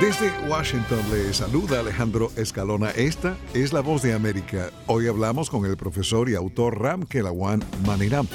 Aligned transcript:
Desde 0.00 0.30
Washington 0.46 1.00
le 1.10 1.32
saluda 1.32 1.80
Alejandro 1.80 2.30
Escalona. 2.36 2.90
Esta 2.90 3.38
es 3.54 3.72
la 3.72 3.80
voz 3.80 4.02
de 4.02 4.12
América. 4.12 4.70
Hoy 4.86 5.06
hablamos 5.06 5.48
con 5.48 5.64
el 5.64 5.78
profesor 5.78 6.28
y 6.28 6.34
autor 6.34 6.82
Ram 6.82 7.04
Kelawan 7.04 7.64
Maniram. 7.86 8.28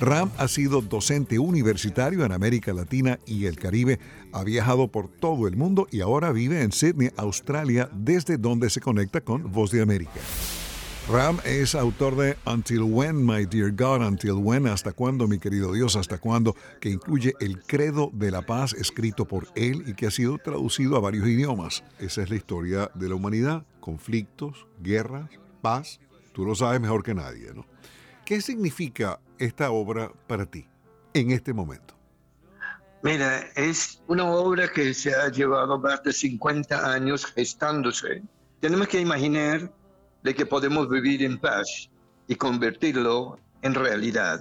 Ram 0.00 0.30
ha 0.36 0.48
sido 0.48 0.82
docente 0.82 1.38
universitario 1.38 2.26
en 2.26 2.32
América 2.32 2.74
Latina 2.74 3.18
y 3.24 3.46
el 3.46 3.56
Caribe, 3.56 4.00
ha 4.34 4.44
viajado 4.44 4.88
por 4.88 5.08
todo 5.08 5.48
el 5.48 5.56
mundo 5.56 5.88
y 5.90 6.02
ahora 6.02 6.30
vive 6.30 6.60
en 6.60 6.72
Sydney, 6.72 7.10
Australia, 7.16 7.88
desde 7.94 8.36
donde 8.36 8.68
se 8.68 8.82
conecta 8.82 9.22
con 9.22 9.50
Voz 9.50 9.70
de 9.70 9.80
América. 9.80 10.20
Ram 11.10 11.38
es 11.44 11.74
autor 11.74 12.14
de 12.16 12.36
Until 12.46 12.82
When, 12.82 13.26
My 13.26 13.44
Dear 13.44 13.72
God, 13.72 14.06
Until 14.06 14.34
When, 14.34 14.68
Hasta 14.68 14.92
Cuándo, 14.92 15.26
mi 15.26 15.40
querido 15.40 15.72
Dios, 15.72 15.96
Hasta 15.96 16.18
Cuándo, 16.18 16.54
que 16.80 16.88
incluye 16.88 17.34
el 17.40 17.60
Credo 17.64 18.10
de 18.12 18.30
la 18.30 18.42
Paz 18.42 18.74
escrito 18.74 19.24
por 19.24 19.48
él 19.56 19.82
y 19.86 19.94
que 19.94 20.06
ha 20.06 20.10
sido 20.12 20.38
traducido 20.38 20.96
a 20.96 21.00
varios 21.00 21.26
idiomas. 21.26 21.82
Esa 21.98 22.22
es 22.22 22.30
la 22.30 22.36
historia 22.36 22.92
de 22.94 23.08
la 23.08 23.16
humanidad, 23.16 23.64
conflictos, 23.80 24.68
guerras, 24.78 25.28
paz. 25.60 25.98
Tú 26.32 26.44
lo 26.44 26.54
sabes 26.54 26.80
mejor 26.80 27.02
que 27.02 27.14
nadie, 27.14 27.52
¿no? 27.54 27.66
¿Qué 28.24 28.40
significa 28.40 29.18
esta 29.38 29.72
obra 29.72 30.12
para 30.28 30.46
ti 30.46 30.68
en 31.12 31.32
este 31.32 31.52
momento? 31.52 31.96
Mira, 33.02 33.48
es 33.56 34.00
una 34.06 34.30
obra 34.30 34.70
que 34.70 34.94
se 34.94 35.12
ha 35.12 35.28
llevado 35.28 35.76
más 35.76 36.04
de 36.04 36.12
50 36.12 36.92
años 36.92 37.26
gestándose. 37.26 38.22
Tenemos 38.60 38.86
que 38.86 39.00
imaginar 39.00 39.72
de 40.22 40.34
que 40.34 40.46
podemos 40.46 40.88
vivir 40.88 41.22
en 41.22 41.38
paz 41.38 41.90
y 42.26 42.34
convertirlo 42.34 43.38
en 43.62 43.74
realidad. 43.74 44.40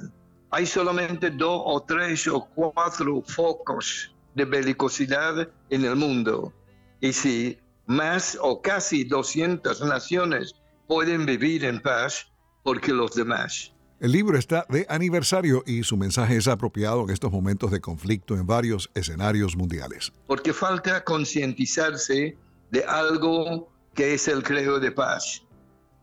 Hay 0.52 0.65
solamente 0.65 1.29
dos 1.29 1.61
o 1.65 1.81
tres 1.81 2.27
o 2.27 2.47
cuatro 2.55 3.21
focos 3.21 4.13
de 4.35 4.45
belicosidad 4.45 5.49
en 5.69 5.85
el 5.85 5.95
mundo. 5.95 6.53
Y 7.02 7.13
si 7.13 7.57
más 7.85 8.38
o 8.41 8.61
casi 8.61 9.03
200 9.03 9.81
naciones 9.81 10.55
pueden 10.88 11.25
vivir 11.25 11.66
en 11.66 11.81
paz, 11.81 12.31
porque 12.64 12.91
los 12.91 13.14
demás 13.14 13.73
el 13.99 14.14
libro 14.14 14.38
está 14.38 14.66
de 14.69 14.86
aniversario 14.88 15.61
y 15.66 15.83
su 15.83 15.97
mensaje 15.97 16.38
es 16.38 16.47
apropiado 16.47 17.03
en 17.03 17.09
estos 17.09 17.33
momentos 17.33 17.69
de 17.69 17.81
conflicto 17.81 18.36
en 18.36 18.47
varios 18.47 18.89
escenarios 18.93 19.58
mundiales. 19.58 20.14
Porque 20.25 20.53
falta 20.53 21.03
concientizarse 21.03 22.38
de 22.71 22.83
algo 22.86 23.69
que 23.93 24.14
es 24.14 24.30
el 24.30 24.41
credo 24.41 24.80
de 24.80 24.93
paz. 24.93 25.45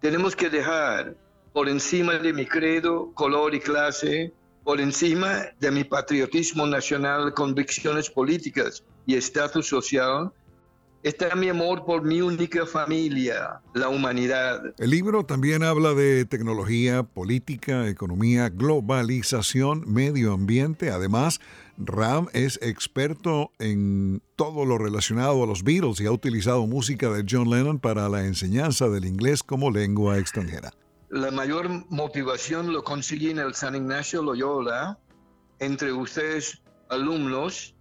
Tenemos 0.00 0.36
que 0.36 0.50
dejar 0.50 1.14
por 1.52 1.68
encima 1.68 2.14
de 2.18 2.32
mi 2.32 2.46
credo, 2.46 3.12
color 3.14 3.54
y 3.54 3.60
clase, 3.60 4.32
por 4.62 4.80
encima 4.80 5.46
de 5.58 5.70
mi 5.70 5.84
patriotismo 5.84 6.66
nacional, 6.66 7.32
convicciones 7.32 8.10
políticas 8.10 8.84
y 9.06 9.14
estatus 9.14 9.68
social, 9.68 10.32
está 11.06 11.36
mi 11.36 11.48
amor 11.48 11.84
por 11.84 12.02
mi 12.02 12.20
única 12.20 12.66
familia, 12.66 13.60
la 13.74 13.88
humanidad. 13.88 14.74
El 14.76 14.90
libro 14.90 15.24
también 15.24 15.62
habla 15.62 15.94
de 15.94 16.24
tecnología, 16.24 17.04
política, 17.04 17.86
economía, 17.88 18.48
globalización, 18.48 19.84
medio 19.86 20.32
ambiente. 20.32 20.90
Además, 20.90 21.40
Ram 21.78 22.26
es 22.32 22.58
experto 22.60 23.52
en 23.60 24.20
todo 24.34 24.64
lo 24.64 24.78
relacionado 24.78 25.44
a 25.44 25.46
los 25.46 25.62
Beatles 25.62 26.00
y 26.00 26.06
ha 26.06 26.10
utilizado 26.10 26.66
música 26.66 27.08
de 27.10 27.24
John 27.28 27.50
Lennon 27.50 27.78
para 27.78 28.08
la 28.08 28.24
enseñanza 28.24 28.88
del 28.88 29.04
inglés 29.04 29.44
como 29.44 29.70
lengua 29.70 30.18
extranjera. 30.18 30.72
La 31.10 31.30
mayor 31.30 31.68
motivación 31.88 32.72
lo 32.72 32.82
conseguí 32.82 33.30
en 33.30 33.38
el 33.38 33.54
San 33.54 33.76
Ignacio 33.76 34.22
Loyola, 34.22 34.98
entre 35.60 35.92
ustedes 35.92 36.60
alumnos, 36.90 37.75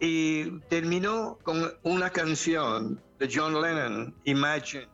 y 0.00 0.60
terminó 0.68 1.38
con 1.42 1.72
una 1.82 2.10
canción 2.10 3.00
de 3.18 3.30
John 3.32 3.60
Lennon, 3.60 4.14
Imagine. 4.24 4.88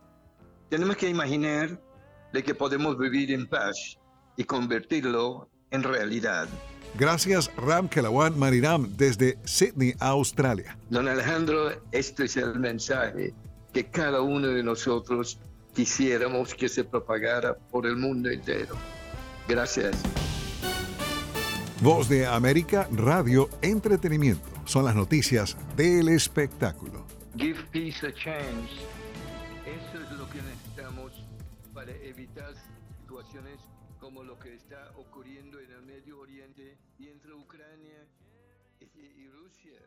Tenemos 0.68 0.96
que 0.96 1.08
imaginar 1.08 1.80
de 2.32 2.42
que 2.42 2.54
podemos 2.54 2.98
vivir 2.98 3.30
en 3.32 3.46
paz 3.46 3.98
y 4.36 4.44
convertirlo 4.44 5.48
en 5.70 5.82
realidad. 5.82 6.48
Gracias 6.94 7.50
Ram 7.56 7.88
Kelawan 7.88 8.38
Mariram 8.38 8.88
desde 8.96 9.38
Sydney, 9.44 9.94
Australia. 9.98 10.76
Don 10.90 11.08
Alejandro, 11.08 11.70
este 11.90 12.24
es 12.24 12.36
el 12.36 12.58
mensaje 12.58 13.34
que 13.72 13.86
cada 13.86 14.20
uno 14.20 14.48
de 14.48 14.62
nosotros 14.62 15.38
quisiéramos 15.74 16.54
que 16.54 16.68
se 16.68 16.84
propagara 16.84 17.56
por 17.70 17.86
el 17.86 17.96
mundo 17.96 18.30
entero. 18.30 18.76
Gracias. 19.48 19.96
Voz 21.80 22.08
de 22.08 22.26
América, 22.26 22.86
Radio, 22.92 23.48
Entretenimiento 23.62 24.51
son 24.64 24.84
las 24.84 24.94
noticias 24.94 25.56
del 25.76 26.08
espectáculo. 26.08 27.04
Give 27.36 27.62
peace 27.72 28.06
a 28.06 28.12
chance. 28.12 28.72
Eso 29.66 30.02
es 30.02 30.10
lo 30.18 30.28
que 30.28 30.42
necesitamos 30.42 31.12
para 31.72 31.92
evitar 31.92 32.52
situaciones 33.00 33.60
como 34.00 34.22
lo 34.22 34.38
que 34.38 34.54
está 34.54 34.92
ocurriendo 34.96 35.58
en 35.60 35.70
el 35.70 35.82
Medio 35.82 36.18
Oriente 36.18 36.76
y 36.98 37.08
entre 37.08 37.32
Ucrania 37.32 38.06
y 38.80 39.28
Rusia. 39.28 39.80